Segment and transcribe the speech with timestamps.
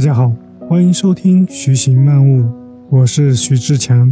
[0.00, 0.32] 大家好，
[0.66, 2.40] 欢迎收听《徐行漫悟》，
[2.88, 4.10] 我是徐志强。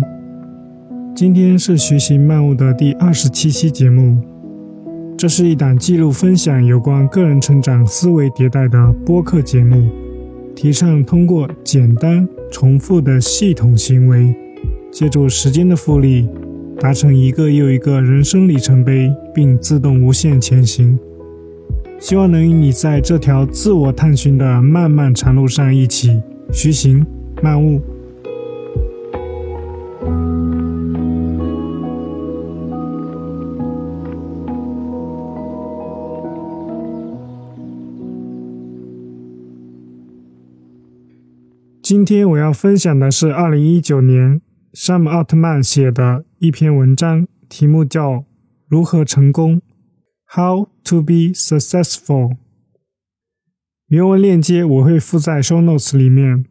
[1.17, 4.19] 今天是《徐行漫悟》的第二十七期节目。
[5.17, 9.89] 这是一档记录分享有关个人成长、思维迭代的播客节目，
[10.55, 14.35] 提倡通过简单重复的系统行为，
[14.93, 16.29] 借助时间的复利，
[16.79, 20.99] 达成一个又一个人生里程碑，并自动无限前行。
[22.01, 27.05] 希望能与你在这条自我探寻的漫漫长路上一起徐行
[27.43, 27.83] 漫悟。
[41.83, 44.41] 今天我要分享的是二零一九年
[44.73, 48.13] 山姆奥特曼写的一篇文章，题目叫
[48.69, 49.57] 《如何成功》。
[50.31, 52.37] How to be successful？
[53.89, 56.45] 原文链接我会附在 show notes 里面。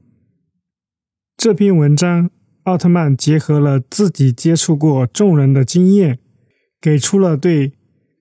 [1.36, 2.30] 这篇文章，
[2.64, 6.20] 奥特曼结合了自己接触过众人的经验，
[6.82, 7.74] 给出了对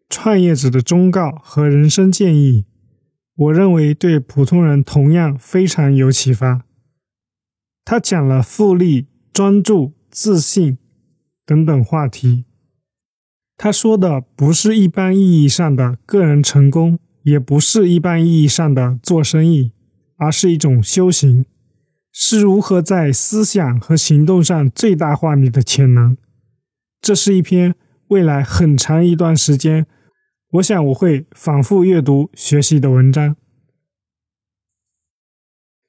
[0.09, 2.67] 创业者的忠告和人生建议。
[3.35, 6.65] 我认为对普通人同样非常有启发。
[7.85, 10.79] 他讲了复利、专注、自信
[11.45, 12.45] 等等话题。
[13.57, 19.73] 他说的不是一般意义上的个人成功，也不是一般意义上的做生意，
[20.19, 21.47] 而是一种修行，
[22.13, 26.17] 是如何在思想和行动上最大化你的潜能。
[27.01, 27.75] 这是一篇
[28.09, 29.87] 未来很长一段时间，
[30.53, 33.37] 我想我会反复阅读学习的文章。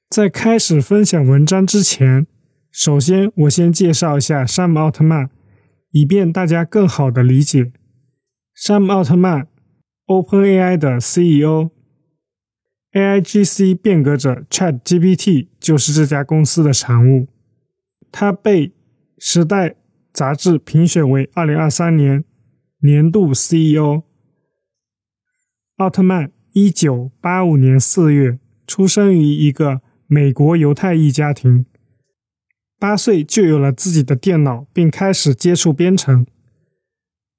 [0.08, 2.26] 在开始分享文章之前，
[2.72, 5.28] 首先我先介绍一下山姆奥特曼。
[5.90, 7.72] 以便大家更好的理解，
[8.54, 9.48] 山姆奥特曼
[10.06, 11.70] ，OpenAI 的 CEO，AIGC
[13.76, 17.28] 变革者 ChatGPT 就是这家公司的产物。
[18.10, 18.68] 他被
[19.18, 19.70] 《时代》
[20.12, 22.24] 杂志评选为2023年
[22.80, 24.02] 年度 CEO。
[25.76, 31.66] 奥特曼1985年4月出生于一个美国犹太裔家庭。
[32.78, 36.24] 八岁就有了自己的电脑，并开始接触编程。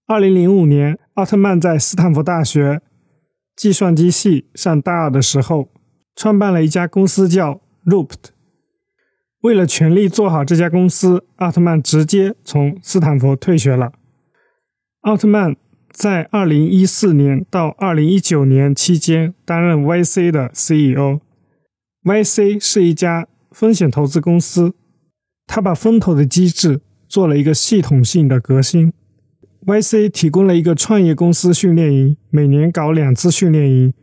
[0.05, 2.81] 二零零五年，奥特曼在斯坦福大学
[3.55, 5.69] 计算机系上大二的时候，
[6.15, 8.31] 创办了一家公司叫 Looped。
[9.41, 13.93] 为了全力做好这家公司，奥特曼直接从斯坦福退学了。
[15.01, 15.55] 奥特曼
[15.89, 21.21] 在二零一四年到二零一九年期间担任 YC 的 CEO。
[22.03, 24.73] YC 是一家风险投资公司。
[25.51, 28.93] 他把风投的机制做了一个系统性的革新。
[29.65, 33.93] YC 提供了一个创业公司训练营，每年搞两次训练营，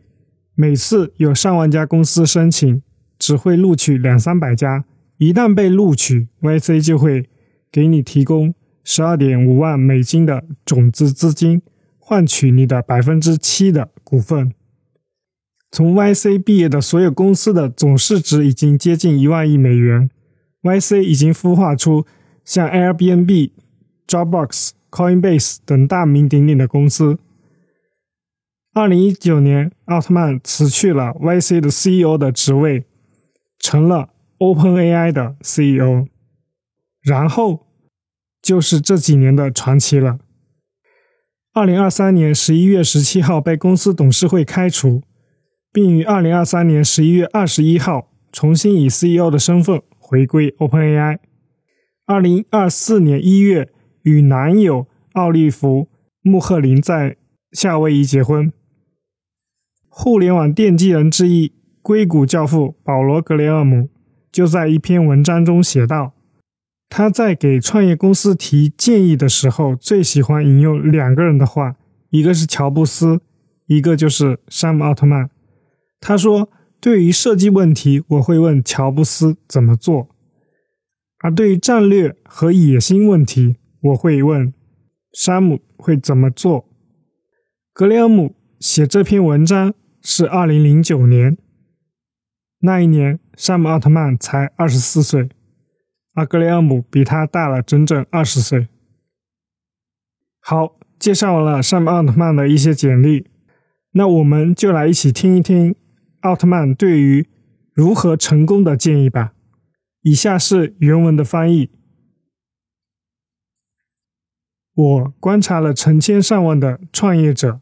[0.55, 2.81] 每次有上万家公司申请，
[3.17, 4.83] 只会录取两三百家。
[5.19, 7.29] 一旦被录取，YC 就会
[7.71, 8.53] 给你提供
[8.83, 11.61] 十二点五万美金的种子资金，
[11.97, 14.51] 换取你的百分之七的股份。
[15.71, 20.09] 从 YC 毕业的所有公司的总市值已经接近一万亿美元。
[20.67, 22.05] YC 已经孵化出
[22.43, 23.51] 像 Airbnb、
[24.07, 27.17] Dropbox、Coinbase 等大名鼎鼎的公司。
[28.73, 32.85] 二零一九年，奥特曼辞去了 YC 的 CEO 的职位，
[33.57, 36.07] 成了 OpenAI 的 CEO。
[37.01, 37.65] 然后
[38.41, 40.19] 就是这几年的传奇了。
[41.53, 45.01] 二零二三年十一月十七号被公司董事会开除，
[45.71, 49.81] 并于二零二三年十一月二十一号重新以 CEO 的身份。
[50.09, 51.17] 回归 OpenAI，
[52.05, 53.69] 二零二四年一月
[54.03, 55.81] 与男友奥利弗·
[56.21, 57.17] 穆赫林在
[57.51, 58.53] 夏威夷结婚。
[59.89, 63.89] 互联网奠基人之一、硅谷教父保罗·格雷厄姆
[64.31, 66.13] 就在一篇文章中写道
[66.87, 71.75] ：“他在给创业公司提建议的时候，最喜欢引用两个人的话，
[72.11, 73.19] 一个是乔布斯，
[73.65, 75.29] 一个就是山姆·奥特曼。”
[75.99, 76.49] 他说。
[76.79, 80.09] 对于设计问题，我会问乔布斯怎么做；
[81.19, 84.53] 而对于战略和野心问题，我会问
[85.11, 86.69] 山姆会怎么做。
[87.73, 91.37] 格雷厄姆写这篇文章是二零零九年，
[92.59, 95.29] 那一年山姆奥特曼才二十四岁，
[96.13, 98.67] 而格雷厄姆比他大了整整二十岁。
[100.39, 103.27] 好，介绍完了山姆奥特曼的一些简历，
[103.93, 105.75] 那我们就来一起听一听。
[106.27, 107.27] 奥特曼对于
[107.73, 109.33] 如何成功的建议吧。
[110.01, 111.71] 以下是原文的翻译。
[114.73, 117.61] 我观察了成千上万的创业者，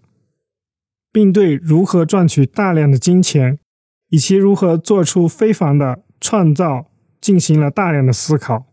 [1.12, 3.58] 并对如何赚取大量的金钱
[4.10, 6.92] 以及如何做出非凡的创造
[7.22, 8.66] 进行了大量的思考。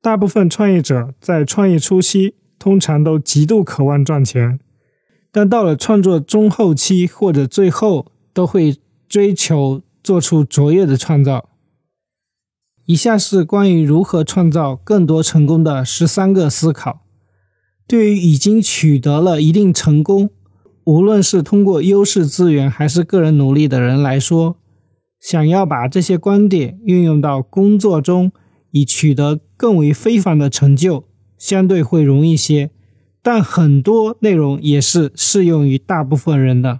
[0.00, 4.60] 大部分创业者在创业初期通常都极度渴望赚钱，
[5.32, 11.48] 但到了创作中后期或者最后，都会追求做出卓越的创造。
[12.86, 17.00] 以下是关于如何创造更多成功的十三个思考。
[17.88, 20.30] 对于已经取得了一定成功，
[20.84, 24.56] 无论是通过优势资源还是个人努力的人来说，
[25.18, 28.30] 想要把这些观点运用到工作中，
[28.70, 32.70] 以取得更为非凡的成就，相对会容易些。
[33.20, 36.78] 但很多内容也是适用于大部分人的。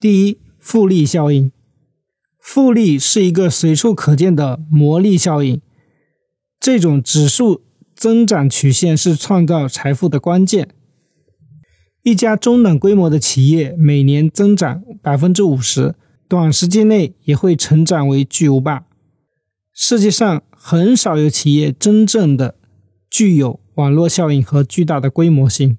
[0.00, 1.52] 第一，复利效应。
[2.38, 5.60] 复利是一个随处可见的魔力效应，
[6.58, 7.60] 这种指数
[7.94, 10.70] 增长曲线是创造财富的关键。
[12.02, 15.94] 一家中等规模的企业每年增长百分之五十，
[16.26, 18.86] 短时间内也会成长为巨无霸。
[19.74, 22.54] 世界上很少有企业真正的
[23.10, 25.76] 具有网络效应和巨大的规模性。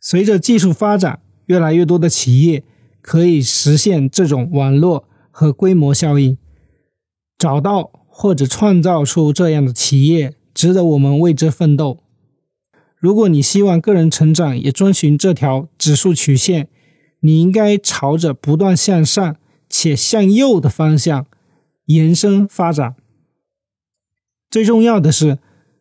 [0.00, 2.64] 随着技术发展，越来越多的企业。
[3.06, 6.38] 可以实现这种网络和规模效应，
[7.36, 11.98] 找到或者创造出这样的企业，值得我们为之奋斗。
[12.96, 16.70] 如果你希望个人成长也遵循这条指数曲线，
[17.20, 19.36] 你应该朝着不断向上
[19.68, 21.26] 且向右的方向
[21.84, 22.96] 延伸发展。
[24.48, 25.38] 最重要的是，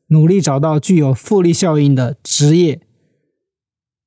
[0.07, 2.81] 努力找到具有复利效应的职业。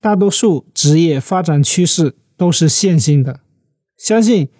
[0.00, 2.14] 大多数职业发展趋势。
[2.38, 3.40] 都是线性的，
[3.96, 4.50] 相信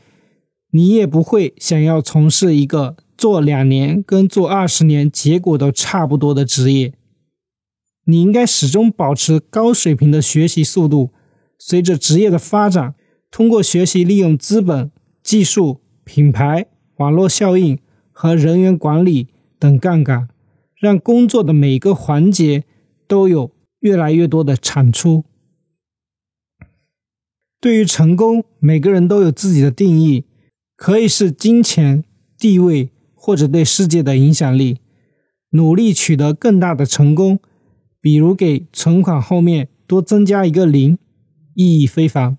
[0.70, 6.94] 你也不会想要从事一个做两年跟做二十年结果都差不多的职业。
[8.06, 11.10] 你应该始终保持高水平的学习速度，
[11.58, 12.94] 随着职业的发展，
[13.30, 14.90] 通过学习利用资本、
[15.22, 17.78] 技术、品牌、网络效应
[18.10, 19.28] 和人员管理
[19.58, 20.30] 等杠杆，
[20.80, 22.64] 让工作的每个环节
[23.06, 23.50] 都有
[23.86, 25.24] 越来越多的产出。
[27.60, 30.24] 对于成功，每个人都有自己的定义，
[30.74, 32.02] 可以是金钱、
[32.36, 34.80] 地位，或者对世界的影响力。
[35.50, 37.38] 努力取得更大的成功，
[38.00, 40.98] 比如给存款后面多增加一个零，
[41.54, 42.36] 意义非凡。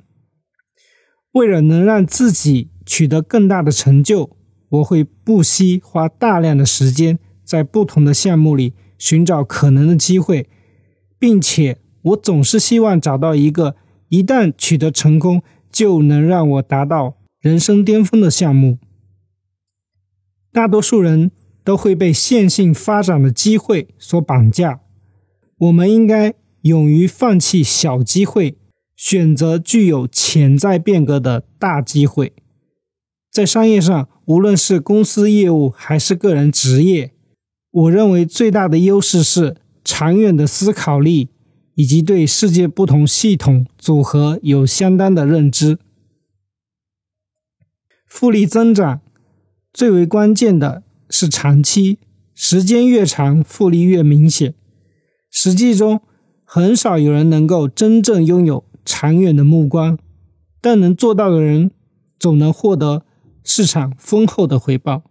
[1.32, 4.36] 为了能让自己取得更大的成就，
[4.68, 10.50] 我会不惜花大量的时间在不同的项目里寻找可能的机会，
[11.20, 13.76] 并且我总是希望找到一个。
[14.10, 18.78] 一旦取得成功，就能让我达到人生巅峰的项目。
[20.54, 21.32] 大多数人
[21.62, 24.80] 都会被线性发展的机会所绑架，
[25.58, 28.58] 我们应该勇于放弃小机会，
[28.96, 32.32] 选择具有潜在变革的大机会。
[33.30, 37.12] 在商业上，无论是公司业务还是个人职业，
[37.72, 39.58] 我认为最大的优势是
[39.98, 41.30] 长远的思考力。
[41.80, 45.78] 以及对世界不同系统组合有相当的认知。
[48.08, 49.02] 复利增长
[49.72, 52.00] 最为关键的是长期，
[52.34, 54.56] 时间越长，复利越明显。
[55.30, 56.02] 实际中，
[56.44, 60.00] 很少有人能够真正拥有长远的目光，
[60.60, 61.70] 但能做到的人，
[62.18, 63.06] 总能获得
[63.44, 65.04] 市场丰厚的回报。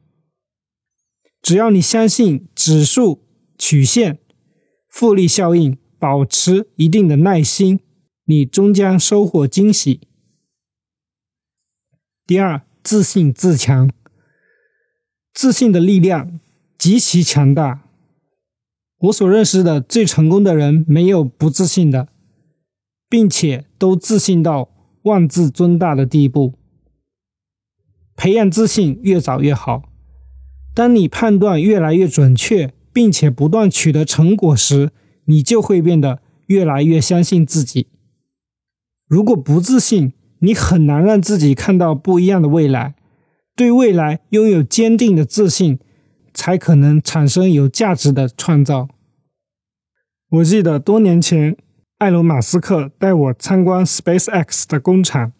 [1.41, 3.23] 只要你相信指数
[3.57, 4.19] 曲线
[4.97, 5.77] 复利效应。
[5.99, 7.81] 保持一定的耐心，
[8.27, 10.03] 你终将收获惊喜。
[12.27, 13.91] 第二，自信自强，
[15.33, 16.39] 自信的力量
[16.77, 17.89] 极其强大。
[18.99, 22.09] 我所认识的最成功的人，没有不自信的，
[23.09, 24.69] 并且都自信到
[25.05, 26.53] 妄自尊大的地步。
[28.15, 29.89] 培养自信越早越好。
[30.75, 34.91] 当你判断越来越准确，并且不断取得成果时，
[35.27, 37.89] 你就会变得越来越相信自己。
[39.07, 42.95] 如果不自信，你很难让自己看到不一样的未来。
[43.55, 45.79] 对未来拥有坚定的自信，
[46.33, 48.89] 才可能产生有价值的创造。
[50.31, 51.55] 我记得多年前，
[51.99, 55.33] 埃隆·马斯克带我参观 SpaceX 的工厂，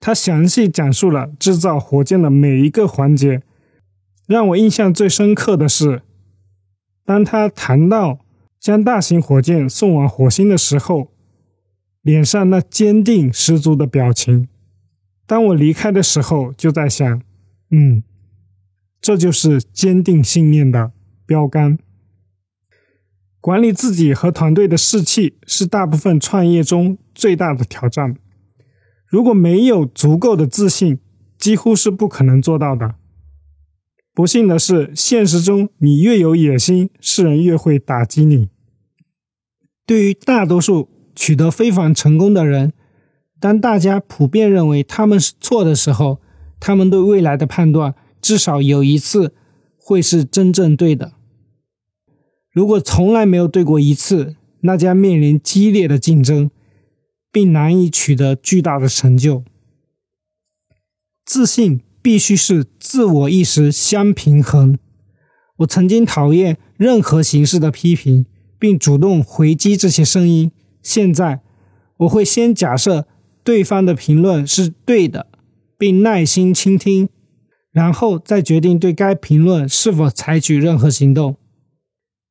[0.00, 3.42] 他详细讲述了制造火箭的每一个环节。
[4.26, 6.00] 让我印象最深刻的是，
[7.08, 8.20] 当他谈到。
[8.60, 11.12] 将大型火箭送往火星的时候，
[12.02, 14.48] 脸上那坚定十足的表情。
[15.28, 17.22] 当我离开的时候，就在想，
[17.70, 18.02] 嗯，
[19.00, 20.90] 这就是坚定信念的
[21.24, 21.78] 标杆。
[23.40, 28.16] 管理自己和团队的士气是大部分创业中最大的挑战。
[29.06, 30.98] 如果没有足够的自信，
[31.38, 32.96] 几乎是不可能做到的。
[34.18, 38.48] 不幸的是，现实中你越有野心，世人越会打击你。
[39.86, 42.72] 对于大多数取得非凡成功的人，
[43.38, 46.20] 当大家普遍认为他们是错的时候，
[46.58, 49.36] 他们对未来的判断至少有一次
[49.76, 51.12] 会是真正对的。
[52.50, 56.50] 如果从来没有对过一次，那将面临激烈的竞争。
[57.30, 59.44] 并难以取得巨大的成就。
[61.24, 64.78] 自信必须是自我意识相平衡。
[65.56, 68.24] 我曾经讨厌任何形式的批评，
[68.58, 70.50] 并主动回击这些声音。
[70.82, 71.42] 现在，
[71.98, 73.06] 我会先假设
[73.44, 75.26] 对方的评论是对的，
[75.76, 77.10] 并耐心倾听，
[77.72, 81.36] 然后再决定对该评论是否采取任何行动。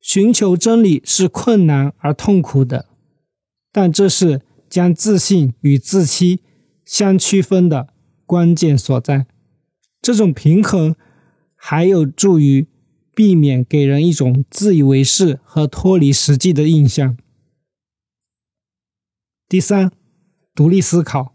[0.00, 2.86] 寻求真理是困难而痛苦的，
[3.70, 4.40] 但这是。
[4.68, 6.40] 将自信与自欺
[6.84, 7.88] 相区分的
[8.26, 9.24] 关键所在，
[10.00, 10.94] 这种平衡
[11.54, 12.66] 还有助于
[13.14, 17.16] 避免给人一种自以为是和脱离实际的印象。
[19.48, 19.90] 第三，
[20.54, 21.34] 独立思考，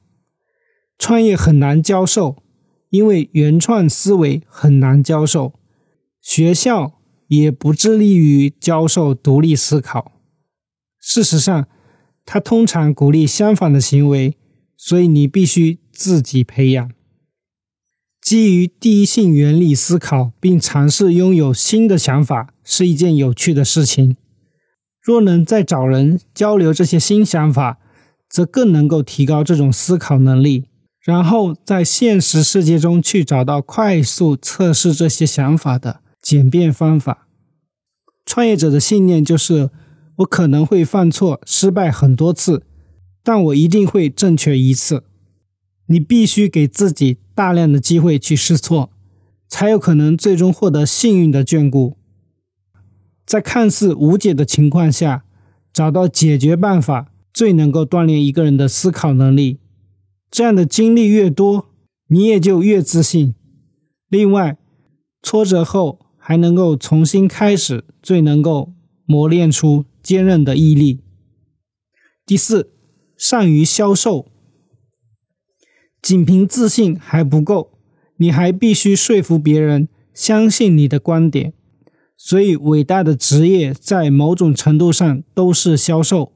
[0.97, 2.43] 创业很难教授，
[2.89, 5.59] 因为原创思维很难教授，
[6.21, 10.13] 学校也不致力于教授独立思考。
[10.99, 11.67] 事实上。
[12.25, 14.37] 他通常鼓励相反的行为，
[14.77, 16.89] 所以你必须自己培养。
[18.23, 24.15] 基于第一性原理思考，并尝试拥有新的想法，是一件有趣的事情。
[25.01, 27.79] 若能再找人交流这些新想法，
[28.29, 30.65] 则更能够提高这种思考能力。
[31.03, 37.27] 然后在现实世界中去找到快速测试这些想法的简便方法。
[38.25, 39.69] 创业者的信念就是。
[40.17, 42.61] 我可能会犯错、失败很多次，
[43.23, 45.05] 但我一定会正确一次。
[45.87, 48.89] 你必须给自己大量的机会去试错，
[49.47, 51.97] 才有可能最终获得幸运的眷顾。
[53.25, 55.23] 在看似无解的情况下，
[55.71, 59.59] 找到解决办法，最能够锻炼一个人的思考能力。
[60.29, 61.69] 这样的经历越多，
[62.07, 63.35] 你也就越自信。
[64.09, 64.57] 另外，
[65.21, 68.73] 挫折后还能够重新开始，最能够
[69.05, 69.85] 磨练出。
[70.03, 70.99] 坚韧的毅力。
[72.25, 72.73] 第四，
[73.15, 74.32] 善于销售。
[76.03, 77.71] 仅凭自信还不够，
[78.17, 81.53] 你还必须说服别人相信你的观点。
[82.17, 86.33] 所以，伟大的职业在某种程度上都是销售。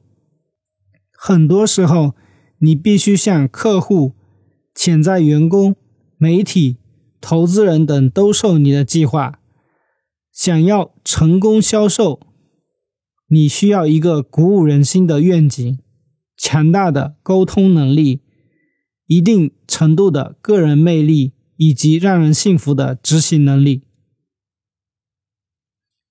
[1.12, 2.14] 很多时候，
[2.60, 4.14] 你必须向客户、
[4.74, 5.76] 潜在员工、
[6.16, 6.78] 媒体、
[7.20, 9.38] 投资人等兜售你的计划。
[10.32, 12.20] 想要成功销售。
[13.30, 15.78] 你需要一个鼓舞人心的愿景，
[16.36, 18.22] 强大的沟通能力，
[19.08, 23.82] 一定程度的个人魅力，以及让人信服的执行能力。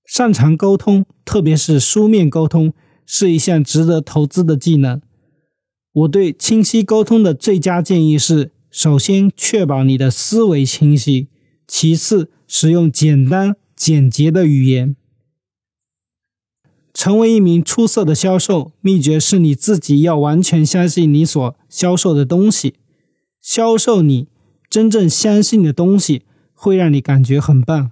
[0.03, 2.73] 擅长沟通，特别是书面沟通，
[3.05, 5.01] 是一项值得投资的技能。
[5.91, 11.27] 我对清晰沟通的最佳建议是：首先，确保你的思维清晰；
[11.67, 14.95] 其次，使用简单简洁的语言。
[16.93, 22.73] 成为一名出色的销售，秘诀是你自己要完全相信你所销售的东西。
[23.47, 24.27] 销售你
[24.69, 26.23] 真正相信的东西，
[26.53, 27.91] 会让你感觉很棒；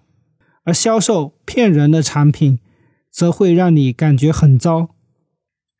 [0.65, 2.59] 而销售骗人的产品，
[3.09, 4.89] 则会让你感觉很糟。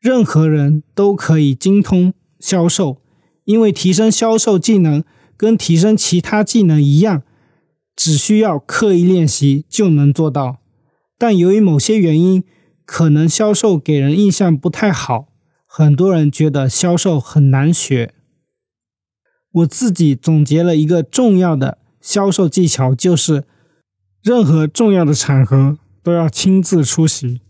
[0.00, 3.02] 任何人都可以精通销售，
[3.44, 5.04] 因为提升销售技能
[5.36, 7.22] 跟提升其他技能一样，
[7.94, 10.56] 只需要刻意练习就能做到。
[11.18, 12.42] 但由于某些原因，
[12.86, 15.28] 可能销售给人印象不太好，
[15.66, 18.14] 很多人觉得销售很难学。
[19.56, 23.44] 我自己总结了一个重要的销售技巧，就是
[24.22, 27.40] 任何重要的场合都要亲自出席。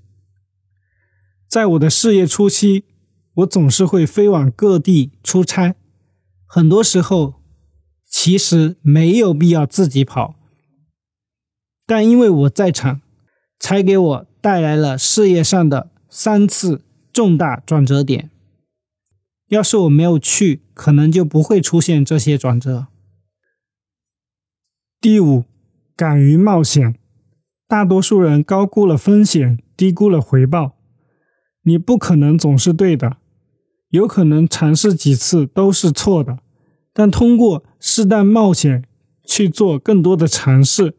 [1.48, 2.84] 在我的事业初期，
[3.34, 5.74] 我总是会飞往各地出差，
[6.46, 7.34] 很多时候
[8.08, 10.36] 其实没有必要自己跑，
[11.86, 13.00] 但因为我在场，
[13.58, 14.26] 才给我。
[14.46, 18.30] 带来了事业上的三次重大转折点。
[19.48, 22.88] 要是我没有去，可能就不会出现这些转折。
[25.00, 25.44] 第五，
[25.94, 26.96] 敢于冒险。
[27.68, 30.76] 大多数人高估了风险，低估了回报。
[31.62, 33.18] 你不可能总是对的，
[33.90, 36.38] 有可能尝试几次都是错的。
[36.92, 38.84] 但通过适当冒险
[39.24, 40.96] 去做更多的尝试，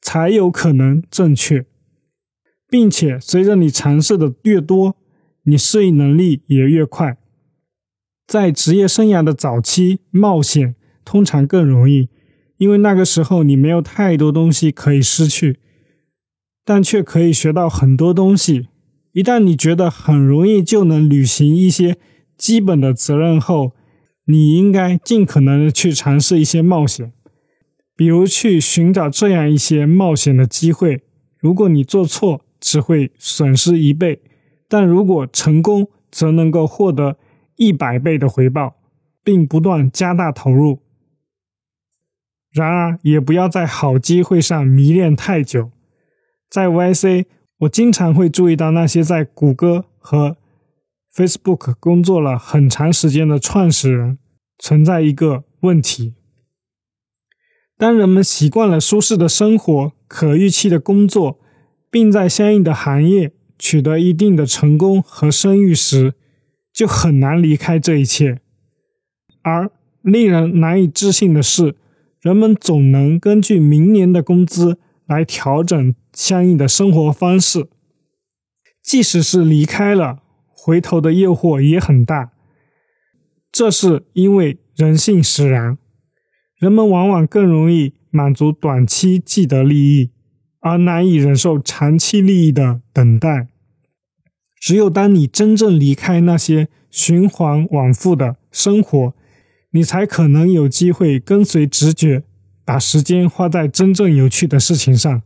[0.00, 1.66] 才有可能正确。
[2.68, 4.96] 并且随着你尝试的越多，
[5.44, 7.18] 你适应能力也越快。
[8.26, 12.08] 在职业生涯的早期，冒险通常更容易，
[12.56, 15.58] 因为那个时候你没有太多东西可以失去，
[16.64, 18.68] 但却可以学到很多东西。
[19.12, 21.96] 一旦你觉得很容易就能履行一些
[22.36, 23.72] 基本的责任后，
[24.26, 27.12] 你应该尽可能的去尝试一些冒险，
[27.94, 31.02] 比如去寻找这样一些冒险的机会。
[31.38, 34.16] 如果你做错，只会损失一倍；
[34.66, 37.18] 但如果成功，则能够获得
[37.56, 38.76] 一百倍的回报，
[39.22, 40.80] 并不断加大投入。
[42.50, 45.70] 然而，也不要在好机会上迷恋太久。
[46.48, 47.26] 在 YC。
[47.58, 50.36] 我经常会注意到那些在谷歌和
[51.14, 54.18] Facebook 工作了很长时间的创始人
[54.58, 56.14] 存在一个问题：
[57.78, 61.38] 当人们习惯了舒适的生活、可预期的工作，
[61.90, 66.14] 并在相应的行业取得一定的成功和声誉时，
[66.74, 68.40] 就很难离开这一切。
[69.42, 69.70] 而
[70.02, 71.76] 令人难以置信的是，
[72.20, 75.94] 人们总能根据明年的工资来调整。
[76.16, 77.66] 相应的生活方式，
[78.80, 80.20] 即使是离开了，
[80.52, 82.30] 回头的诱惑也很大。
[83.50, 85.76] 这是因为人性使然，
[86.56, 90.12] 人们往往更容易满足短期既得利益，
[90.60, 93.48] 而难以忍受长期利益的等待。
[94.64, 99.12] 只有当你真正离开那些循环往复的生活，
[99.72, 102.24] 你才可能有机会跟随直觉，
[102.64, 105.20] 把时间花在真正有趣的事情上。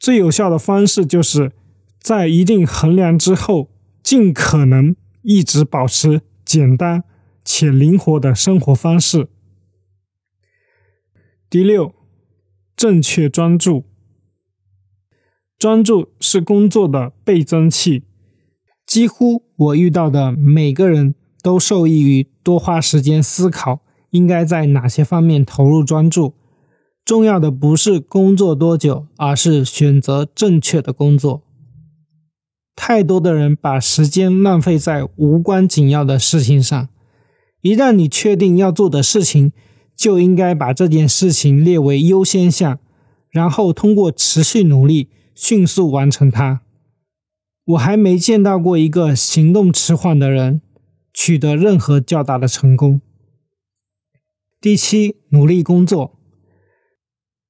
[0.00, 1.52] 最有效的方式就是
[2.00, 3.70] 在一定衡量之后，
[4.02, 7.04] 尽可能一直保持简单
[7.44, 9.28] 且灵活的生活方式。
[11.48, 11.94] 第六，
[12.74, 13.84] 正确专注。
[15.56, 18.02] 专注是工作的倍增器。
[18.94, 23.80] 几乎我遇到的每个人都受益于多花时间思考
[24.10, 26.34] 应该在哪些方面投入专注。
[27.04, 31.42] 重要的不是工作多久，而是选择正确的工作。
[32.76, 36.88] 太多的人把时间浪费在无关紧要的事情上。
[37.62, 39.50] 一旦你确定要做的事情，
[39.96, 42.78] 就应该把这件事情列为优先项，
[43.32, 46.60] 然后通过持续努力迅速完成它。
[47.66, 50.60] 我还没见到过一个行动迟缓的人
[51.14, 53.00] 取得任何较大的成功。
[54.60, 56.18] 第七，努力工作。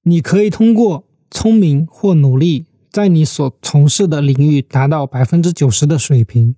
[0.05, 6.55] 你可以通过聪明或努力，在你所从事的领域达到百分之九十的水平。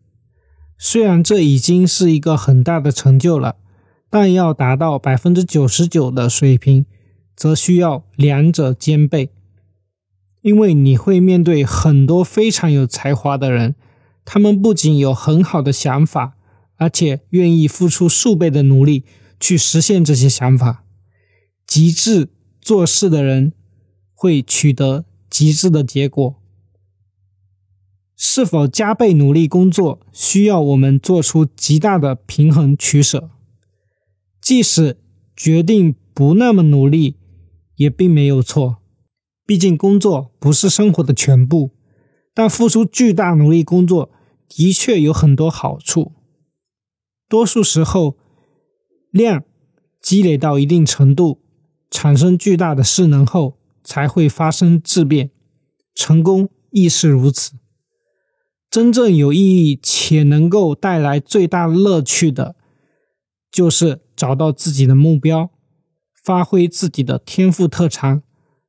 [0.77, 3.57] 虽然这已经是一个很大的成就了，
[4.11, 6.85] 但要达到百分之九十九的水平，
[7.35, 9.31] 则需要两者兼备。
[10.47, 13.75] 因为你会面对很多非常有才华的人，
[14.25, 16.37] 他们不仅有很好的想法，
[16.77, 19.03] 而且愿意付出数倍的努力
[19.41, 20.85] 去实现这些想法。
[21.67, 22.29] 极致。
[22.61, 23.53] 做事的人
[24.13, 26.35] 会取得极致的结果。
[28.17, 33.31] 是否加倍努力工作，需要我们做出极大的平衡取舍。
[34.41, 34.99] 即使
[35.37, 37.15] 决定不那么努力，
[37.77, 38.79] 也并没有错。
[39.47, 41.71] 毕竟工作不是生活的全部，
[42.35, 44.11] 但付出巨大努力工作
[44.49, 46.13] 的确有很多好处。
[47.29, 48.17] 多数时候，
[49.11, 49.45] 量
[50.03, 51.43] 积累到一定程度。
[51.89, 55.31] 产生巨大的势能后，才会发生质变。
[55.95, 57.53] 成功亦是如此。
[58.69, 62.57] 真正有意义且能够带来最大乐趣的，
[63.51, 65.51] 就是找到自己的目标，
[66.23, 68.23] 发挥自己的天赋特长，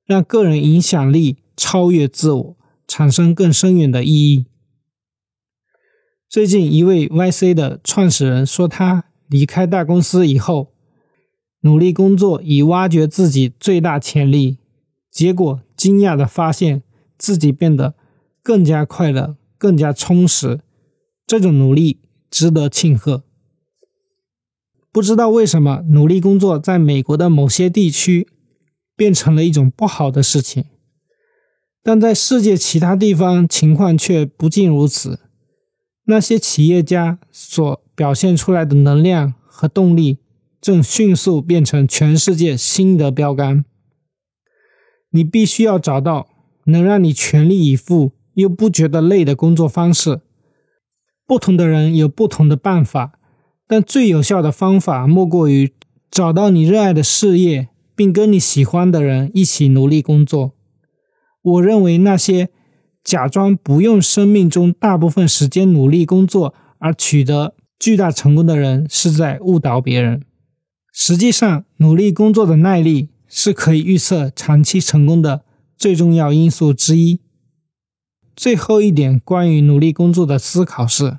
[0.08, 4.46] 让个人影响力超越自我，产生更深远的意义。
[6.28, 10.74] 最近，一位 YC 的创始人说，他离开大公司以后。
[11.62, 14.60] 努力工作以挖掘自己最大潜力，
[15.12, 16.84] 结果惊讶的发现
[17.18, 17.96] 自己变得
[18.44, 20.62] 更加快乐、更加充实。
[21.26, 23.24] 这种努力值得庆贺。
[24.92, 28.30] 不知道为什么，努力工作在美国的某些地区
[28.98, 30.66] 变成了一种不好的事情，
[31.82, 35.22] 但在世界其他地方情况却不尽如此。
[36.08, 40.18] 那些企业家所表现出来的能量和动力。
[40.60, 43.64] 正迅速变成全世界新的标杆。
[45.12, 46.28] 你必须要找到
[46.66, 50.22] 能让你全力以赴又不觉得累的工作方式。
[51.26, 53.20] 不同的人有不同的办法，
[53.68, 55.72] 但最有效的方法莫过于
[56.10, 60.54] 找到你热爱的事业，并跟你喜欢的人一起努力工作。
[61.42, 62.50] 我认为那些
[63.04, 70.24] 假装不用生命中大部分时间努力工作而取得巨大成功的人是在误导别人。
[70.94, 75.44] 实际上，努力工作的耐力是可以预测长期成功的
[75.76, 77.20] 最重要因素之一。
[78.36, 81.18] 最后一点关于努力工作的思考是，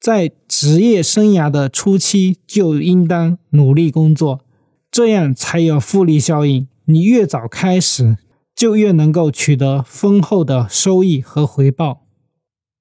[0.00, 4.44] 在职业生涯的初期就应当努力工作，
[4.90, 6.68] 这样才有复利效应。
[6.86, 8.18] 你越早开始，
[8.54, 12.06] 就越能够取得丰厚的收益和回报。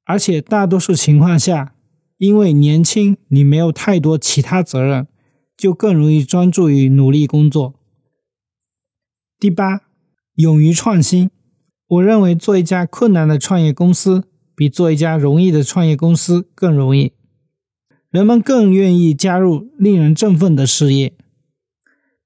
[0.05, 1.75] 而且大多数情况下，
[2.17, 5.07] 因为年轻，你没有太多其他责任。
[5.59, 7.73] 就更容易专注于努力工作。
[9.37, 9.81] 第八，
[10.35, 11.29] 勇于创新。
[11.85, 14.23] 我认为做一家困难的创业公司，
[14.55, 17.11] 比做一家容易的创业公司更容易。
[18.09, 21.13] 人们更愿意加入令人振奋的事业，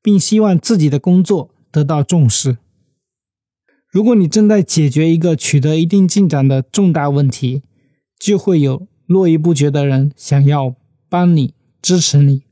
[0.04, 2.58] 并希望自己的工作得到重视。
[3.90, 7.64] 如果你正在解决一个取得一定进展的重大问题，
[8.20, 10.76] 就会有络绎不绝的人想要
[11.10, 12.44] 帮你、支持你。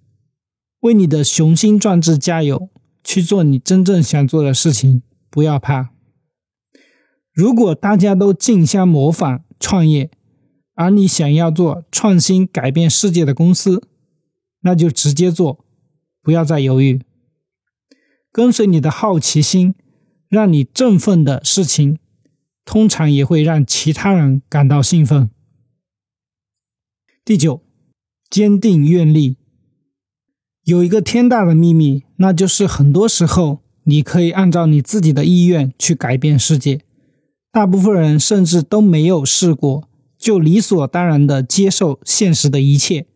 [0.79, 2.69] 为你的雄心壮志加油！
[3.03, 5.89] 去做你真正想做的事情，不要怕。
[7.33, 10.11] 如果大家都竞相模仿创业，
[10.75, 13.81] 而你想要做创新改变世界的公司，
[14.61, 15.65] 那就直接做，
[16.21, 17.01] 不要再犹豫。
[18.31, 19.75] 跟随你的好奇心，
[20.29, 21.97] 让你振奋的事情，
[22.63, 25.29] 通常也会让其他人感到兴奋。
[27.25, 27.61] 第九，
[28.29, 29.37] 坚定愿力。
[30.63, 36.81] 有一个天大的秘密，那就是很多时候你可以按照你自己的意愿去改变世界。
[37.51, 43.07] 大部分人甚至都没有试过，就理所当然的接受现实的一切。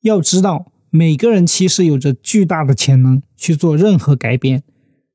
[0.00, 4.62] 要知道，每个人其实有着巨大的潜能去做任何改变。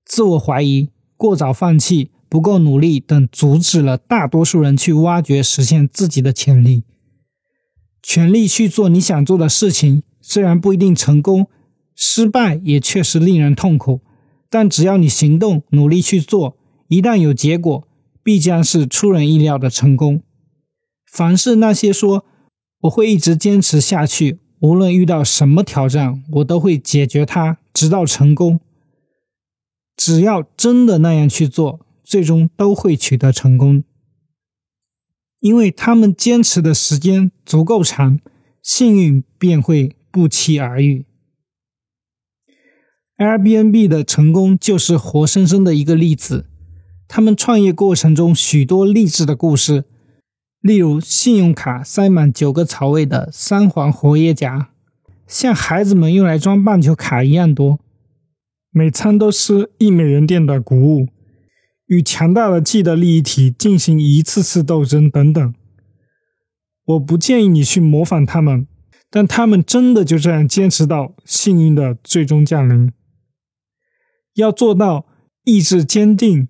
[0.05, 6.83] 自我怀疑、过早放弃、不够努力等，阻止了大多数人去挖掘、实现自己的潜力。
[8.01, 11.47] 全力去做你想做的事情，虽然不一定成功。
[11.95, 14.01] 失败也确实令人痛苦，
[14.49, 16.57] 但只要你行动、努力去做，
[16.87, 17.87] 一旦有结果，
[18.23, 20.23] 必将是出人意料的成功。
[21.05, 22.25] 凡是那些说
[22.81, 28.61] 我会一直坚持下去，无论遇到什么挑战，我都会解决它，直到成功。
[29.97, 33.83] 只要真的那样去做，最终都会取得成功，
[35.41, 38.21] 因为他们坚持的时间足够长，
[38.61, 41.05] 幸运便会不期而遇。
[43.17, 46.45] Airbnb 的成功就是活生生的一个例子。
[47.09, 49.83] 他们创业过程中许多励志的故事，
[50.63, 54.69] 例如信用卡塞满九个槽位的三环活页夹，
[55.27, 57.79] 像孩子们用来装棒球卡一样多；
[58.71, 61.09] 每餐都吃一美元店的谷物，
[61.87, 65.53] 与强大的既得利益体进行一次次斗争等等。
[66.85, 68.65] 我不建议你去模仿他们，
[69.09, 72.89] 但他们真的就这样坚持到幸运的最终降临。
[74.35, 75.07] 要做到
[75.43, 76.47] 意志坚定，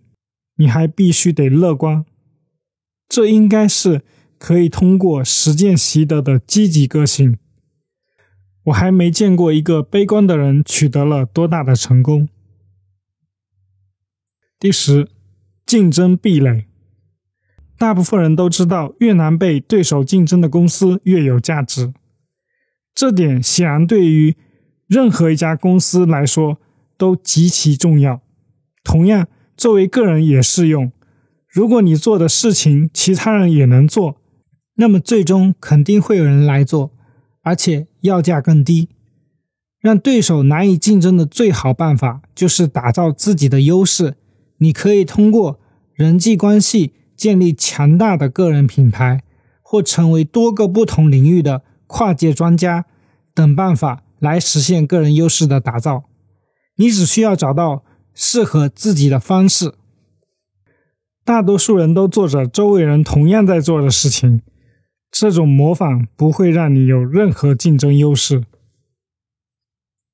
[0.58, 2.06] 你还必须得乐观。
[3.14, 4.02] 这应该是
[4.40, 7.38] 可以通过实践习得的积极个性。
[8.64, 12.28] 我还没见过一个悲观的人取得了多大的成功。
[14.60, 15.10] 第十，
[15.64, 16.66] 竞争壁垒。
[17.78, 21.94] 大部分人都知道，越难被对手竞争的公司越有价值。
[22.96, 24.36] 这点显然对于
[24.88, 26.58] 任何一家公司来说。
[26.96, 28.22] 都极其重要。
[28.84, 30.92] 同样，作为个人也适用。
[31.54, 34.16] 如果你做的事情其他人也能做，
[34.78, 36.90] 那么最终肯定会有人来做，
[37.44, 38.90] 而且要价更低。
[39.80, 44.16] 让对手难以竞争的最好办法就是打造自己的优势。
[44.58, 45.60] 你可以通过
[45.94, 49.22] 人际关系建立强大的个人品牌，
[49.62, 52.86] 或成为多个不同领域的跨界专家
[53.36, 56.06] 等办法来实现个人优势的打造。
[56.78, 57.84] 你只需要找到
[58.16, 59.76] 适合自己的方式。
[61.26, 64.42] 大多数人都做着周围人同样在做的事情，
[65.10, 68.44] 这种模仿不会让你有任何竞争优势。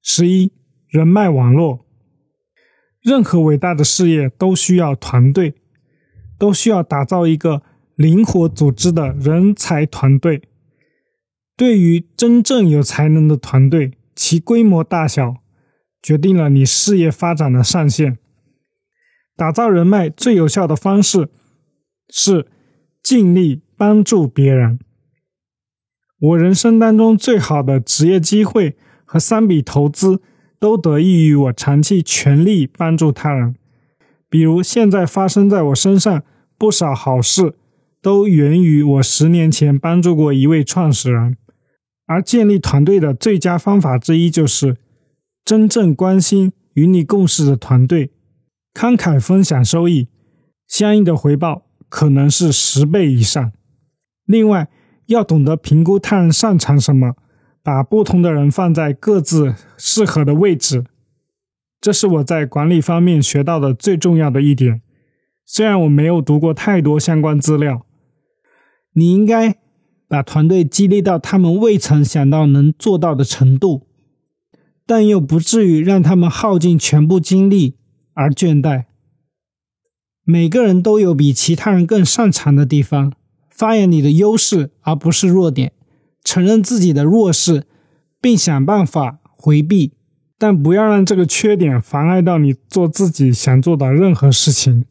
[0.03, 0.51] 十一，
[0.87, 1.85] 人脉网络。
[3.01, 5.55] 任何伟大的事业都需要团队，
[6.37, 7.63] 都需要打造一个
[7.95, 10.43] 灵活组织的人才团队。
[11.55, 15.37] 对于真正有才能的团队，其规模大小。
[16.01, 18.19] 决定了你事业发展的上限。
[19.39, 21.29] 打造人脉最有效的方式
[22.09, 22.45] 是
[23.01, 24.77] 尽力帮助别人。
[26.19, 28.75] 我人生当中最好的职业机会
[29.05, 30.21] 和三笔投资
[30.59, 33.55] 都得益于我长期全力帮助他人。
[34.29, 36.21] 比如现在发生在我身上
[36.57, 37.55] 不少好事，
[38.01, 41.37] 都源于我十年前帮助过一位创始人，
[42.05, 44.75] 而建立团队的最佳方法之一就是
[45.45, 48.11] 真正关心与你共事的团队，
[48.73, 50.07] 慷慨分享收益，
[50.67, 53.51] 相应的回报可能是十倍以上。
[54.25, 54.69] 另外，
[55.07, 57.15] 要懂得评估他人擅长什么，
[57.63, 60.85] 把不同的人放在各自适合的位置，
[61.81, 64.81] 这是我在管理方面学到的最重要的一点。
[65.45, 67.87] 虽然我没有读过太多相关资料，
[68.93, 69.57] 你应该
[70.07, 73.87] 把团队激励到他们未曾想到能做到的程度，
[74.85, 77.78] 但又不至于让他们耗尽全部精力
[78.19, 78.83] 而倦怠。
[80.25, 83.13] 每个人都有比其他人更擅长的地方。
[83.49, 85.69] 发扬你的优势，而不是弱点；
[86.23, 87.63] 承认自己的弱势，
[88.21, 89.93] 并想办法回避，
[90.37, 94.85] 但不要让这个缺点妨碍到你做自己想做的任何事情。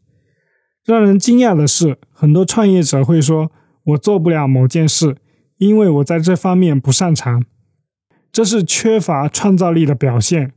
[0.85, 3.51] 让人惊讶的是，很多创业者会说
[3.85, 5.17] ：“我做不了某件事，
[5.57, 7.45] 因为我在这方面不擅长。”
[8.31, 10.53] 这是缺乏创造力的表现。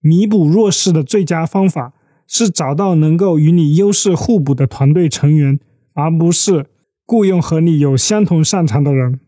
[0.00, 1.92] 弥补弱势的最佳方法
[2.30, 5.58] 是找到能够与你优势互补的团队成员，
[5.92, 6.66] 而不是。
[7.04, 9.18] 雇佣和你有相同擅长的人，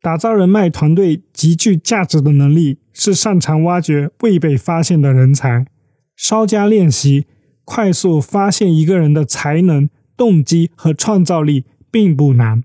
[0.00, 5.66] 打造人脉团队极具价值的能力是擅长挖掘未被发现的人才。
[6.14, 7.26] 稍加练习，
[7.64, 12.62] 快速发现一个人的才能、动机和创造力并不难。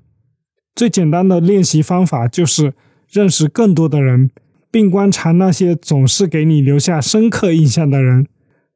[0.75, 2.75] 最简单的练习方法就是
[3.09, 4.29] 认识更多的人，
[4.69, 8.27] 并观察那些总是给你留下深刻印象的人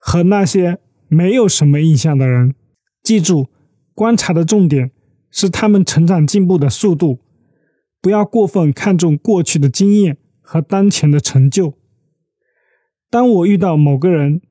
[0.07, 2.53] 和那些没有什么印象的人。
[3.01, 3.47] 记住，
[3.95, 4.91] 观察的重点。
[5.31, 7.19] 是他们成长进步的速度，
[7.99, 11.73] 不要过分看重过去的经验和当前的成就。
[13.09, 14.41] 当我遇到某个人，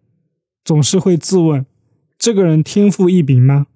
[0.63, 1.65] 总是会自问：
[2.19, 3.69] 这个人天赋异禀吗？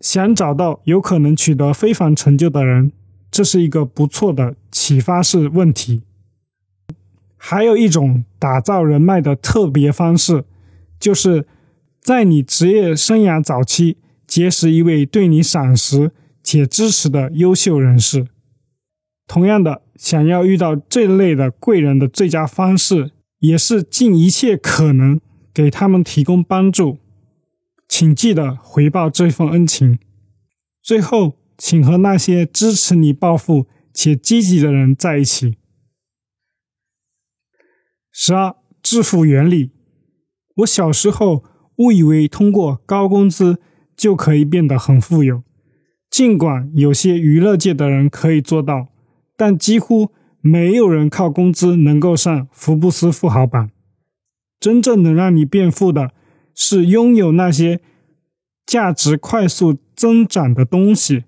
[0.00, 2.92] 想找到有可能取得非凡成就的人，
[3.28, 6.02] 这是一个不错的启发式问题。
[7.36, 10.44] 还有一种打造人脉的特别方式，
[11.04, 11.46] 就是
[12.00, 13.98] 在你职业生涯早期。
[14.26, 16.10] 结识一位对你赏识
[16.42, 18.26] 且支持的优秀人士。
[19.26, 25.20] 同样的，想要遇到这类的贵人的最佳方式，也是尽一切可能
[25.52, 26.98] 给他们提供帮助。
[27.86, 29.98] 请记得回报这份恩情。
[30.82, 35.58] 最后，请和那些支持你暴富且积极的人在一起。
[38.10, 39.70] 十二，致富原理。
[40.56, 41.44] 我小时候
[41.76, 43.58] 误以为通过高工资。
[43.96, 45.44] 就可以变得很富有。
[46.10, 48.88] 尽管有些娱乐界的人可以做到，
[49.36, 53.70] 但几乎没有人靠工资能够上福布斯富豪榜。
[54.58, 56.12] 真正能让你变富的，
[56.56, 57.80] 是拥有那些
[58.66, 61.22] 价值快速增长的东西，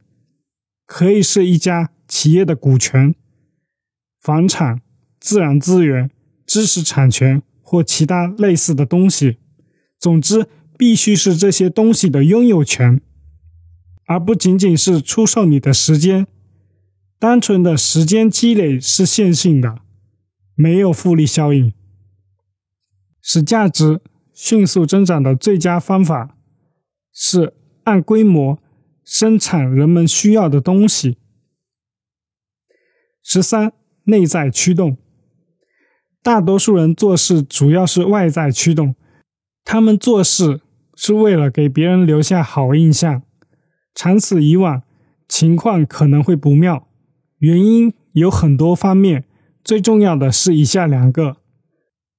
[0.86, 3.14] 可以是一家企业的股权、
[4.20, 4.80] 房产、
[5.20, 6.10] 自然资源、
[6.44, 9.38] 知识产权或其他类似的东西。
[9.98, 10.46] 总之。
[10.78, 13.00] 必须是这些东西的拥有权，
[14.04, 16.26] 而不仅仅是出售你的时间。
[17.18, 19.78] 单纯的时间积累是线性的，
[20.54, 21.72] 没有复利效应。
[23.22, 24.02] 使价值
[24.34, 26.36] 迅速增长的最佳方法
[27.10, 28.58] 是按规模
[29.02, 31.16] 生产人们需要的东西。
[33.22, 33.72] 十三，
[34.04, 34.98] 内在驱动。
[36.26, 38.96] 大多数人做事主要是外在驱动，
[39.64, 40.60] 他们做事。
[40.98, 43.22] 是为了给别人留下好印象，
[43.94, 44.82] 长此以往，
[45.28, 46.88] 情况可能会不妙。
[47.38, 49.24] 原因有很多方面，
[49.62, 51.36] 最重要的是以下两个：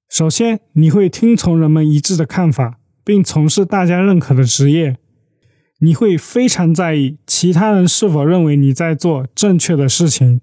[0.07, 4.93] 首先，你会听从人们一致的看法，并从事大家认可的职业；
[5.79, 10.39] 你会非常在意其他人是否认为你在做正确的事情，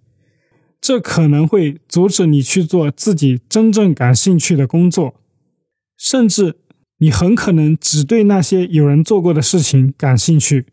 [0.87, 5.15] 这可能会阻止你去做自己真正感兴趣的工作，
[5.97, 6.57] 甚至。
[6.99, 10.67] 你很可能只对那些有人做过的事情感兴趣。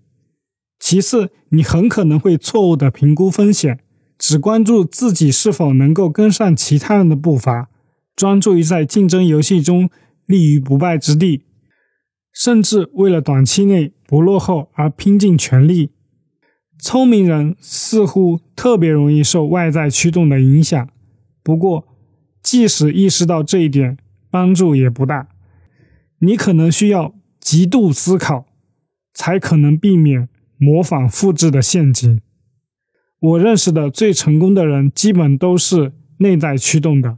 [0.80, 3.80] 其次，你很可能会错误的评估风险，
[4.18, 7.70] 只关注自己是否能够跟上其他人的步伐，
[8.16, 9.90] 专注于在竞争游戏中
[10.26, 11.42] 立于不败之地，
[12.32, 15.90] 甚至为了短期内不落后而拼尽全力。
[16.84, 20.90] 聪明人似乎特别容易受外在驱动的影响，
[21.44, 21.88] 不过，
[22.42, 24.00] 即使意识到这一点，
[24.32, 25.28] 帮助也不大。
[26.18, 28.48] 你可能需要极度思考，
[29.14, 32.20] 才可能避免模仿复制的陷阱。
[33.20, 37.18] 我认识的最成功的人，基本都是内在驱动的。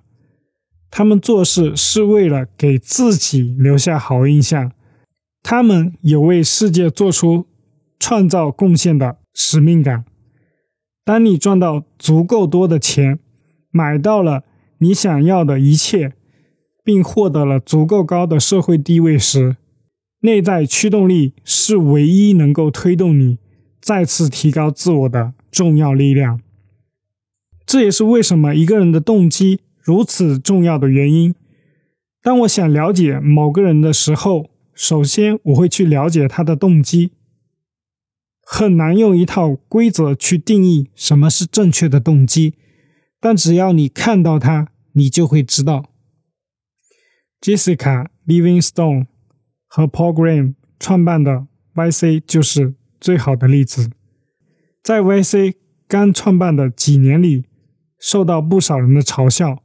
[0.91, 4.73] 他们做事是为了给自己留下好印象，
[5.41, 7.47] 他们有为世界做出
[7.97, 10.05] 创造贡献的使命感。
[11.05, 13.19] 当你赚到足够多的钱，
[13.71, 14.43] 买到了
[14.77, 16.13] 你想要的一切，
[16.83, 19.57] 并获得了足够高的社会地位时，
[20.21, 23.37] 内在驱动力是唯一能够推动你
[23.81, 26.39] 再次提高自我的重要力量。
[27.65, 31.33] 这也是为什么一个人的动机如此重要的原因。
[32.21, 37.11] 当我想了解某个人的时候，首先我会去了解他的动机。
[38.45, 42.55] 很难用一套规则去定义什么是正确的动机，
[43.19, 45.85] 但只要你看到它，你就会知道。
[47.41, 49.07] Jessica Livingstone
[49.67, 53.89] 和 Paul Graham 创办的 YC 就是最好的例子。
[54.81, 55.55] 在 YC
[55.87, 57.45] 刚创办的几年里，
[57.99, 59.63] 受到不少人的嘲笑，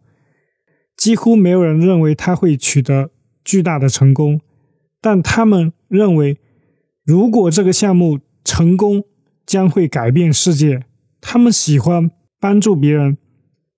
[0.96, 3.10] 几乎没有人认为他会取得
[3.44, 4.40] 巨大的成功，
[5.00, 6.38] 但他们认为，
[7.04, 9.04] 如果这个项目成功
[9.44, 10.86] 将会改变世界。
[11.20, 13.18] 他们喜欢帮助别人，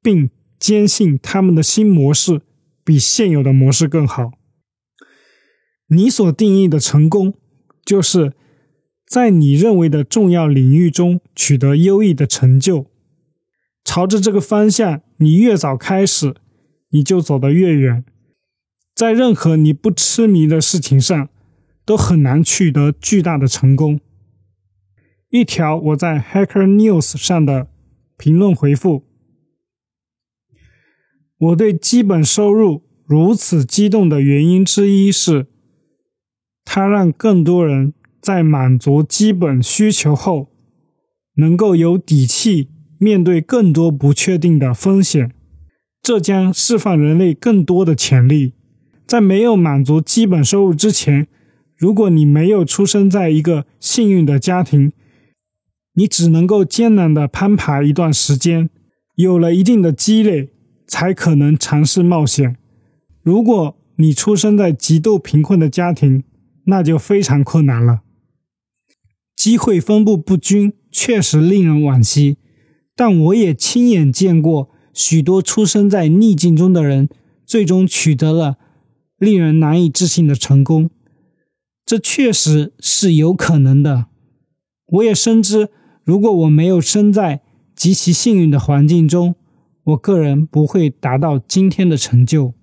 [0.01, 0.31] 并
[0.61, 2.43] 坚信他们的新模式
[2.85, 4.31] 比现有的模式更好。
[5.89, 7.35] 你所定义的成功，
[7.85, 8.35] 就是
[9.05, 12.87] 在你认为的重要领域中取得优异的成就。
[13.85, 16.37] 朝着这个方向，你越早开始，
[16.91, 18.05] 你就走得越远。
[18.95, 21.29] 在任何你不痴迷的事情上，
[21.85, 23.99] 都很难取得巨大的成功。
[25.31, 27.69] 一条我在 Hacker News 上的
[28.19, 29.05] 评论回复：
[31.39, 35.47] 我对基本收入如此激动的原因之一是，
[36.65, 40.49] 它让更多人在满足基本需求后，
[41.37, 45.33] 能够有底气面对更多不确定的风险。
[46.03, 48.55] 这将释放人类更多的潜力。
[49.07, 51.29] 在没有满足基本收入之前，
[51.77, 54.93] 如果你没有出生在一个幸运的家庭，
[55.95, 58.71] 你只能够艰难的攀爬一段时间，
[59.17, 60.51] 有了一定的积累，
[60.87, 62.57] 才可能尝试冒险。
[63.23, 66.25] 如果你出生在极度贫困的家庭，
[66.65, 68.01] 那就非常困难了。
[69.37, 72.37] 机会分布不均确实令人惋惜，
[72.95, 77.09] 但我也亲眼见过许多出生在逆境中的人，
[77.45, 78.57] 最终取得了
[79.19, 80.91] 令人难以置信的成功。
[81.85, 84.07] 这确实是有可能的。
[84.87, 85.71] 我也深知。
[86.05, 87.41] 如果我没有生在
[87.75, 89.35] 极其幸运的环境中，
[89.85, 92.55] 我个人不会达到今天的成就。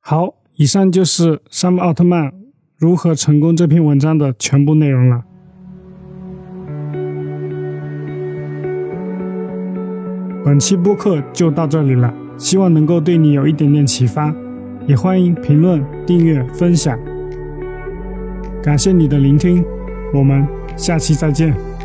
[0.00, 2.32] 好，以上就是山姆奥特曼
[2.76, 5.24] 如何成功这篇文章的全部内容了。
[10.44, 14.32] 本期播客就到这里了，希望能够对你有一点点启发，
[14.86, 16.96] 也欢迎评论、订阅、分享。
[18.62, 19.64] 感谢你的聆听。
[20.16, 21.75] 我们下期再见。